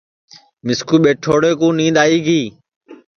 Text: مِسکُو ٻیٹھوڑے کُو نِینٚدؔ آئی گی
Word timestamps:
مِسکُو 0.65 0.95
ٻیٹھوڑے 1.03 1.51
کُو 1.59 1.67
نِینٚدؔ 1.77 1.97
آئی 2.03 2.17
گی 2.25 2.41